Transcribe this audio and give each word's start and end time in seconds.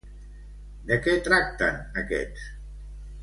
De 0.91 0.97
què 1.07 1.13
tracten 1.27 1.77
aquests? 2.05 2.47